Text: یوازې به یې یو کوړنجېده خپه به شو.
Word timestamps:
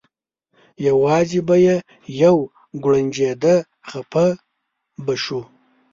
یوازې 0.87 1.39
به 1.47 1.55
یې 1.65 1.75
یو 2.23 2.37
کوړنجېده 2.83 3.55
خپه 3.89 4.25
به 5.05 5.13
شو. 5.23 5.41